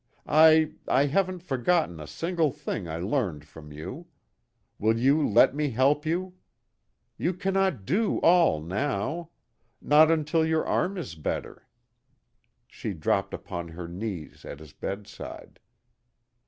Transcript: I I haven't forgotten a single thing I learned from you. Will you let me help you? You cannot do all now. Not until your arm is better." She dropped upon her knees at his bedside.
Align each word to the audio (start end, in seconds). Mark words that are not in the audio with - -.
I 0.25 0.71
I 0.87 1.05
haven't 1.05 1.41
forgotten 1.43 1.99
a 1.99 2.07
single 2.07 2.51
thing 2.51 2.87
I 2.89 2.97
learned 2.97 3.45
from 3.45 3.71
you. 3.71 4.07
Will 4.79 4.97
you 4.97 5.29
let 5.29 5.53
me 5.53 5.69
help 5.69 6.07
you? 6.07 6.33
You 7.19 7.35
cannot 7.35 7.85
do 7.85 8.17
all 8.21 8.59
now. 8.63 9.29
Not 9.79 10.09
until 10.09 10.43
your 10.43 10.65
arm 10.65 10.97
is 10.97 11.13
better." 11.13 11.67
She 12.67 12.93
dropped 12.93 13.31
upon 13.35 13.67
her 13.67 13.87
knees 13.87 14.43
at 14.43 14.59
his 14.59 14.73
bedside. 14.73 15.59